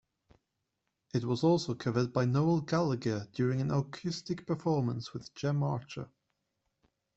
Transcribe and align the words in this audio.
It 1.13 1.25
was 1.25 1.43
also 1.43 1.75
covered 1.75 2.11
by 2.11 2.25
Noel 2.25 2.61
Gallagher 2.61 3.27
during 3.33 3.61
an 3.61 3.69
acoustic 3.69 4.47
performance 4.47 5.13
with 5.13 5.31
Gem 5.35 5.61
Archer. 5.61 6.09